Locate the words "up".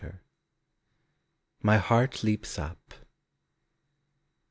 2.57-2.93